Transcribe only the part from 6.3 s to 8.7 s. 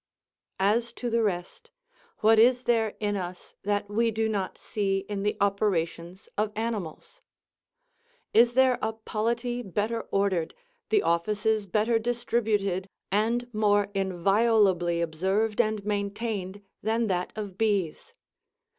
of animals? Is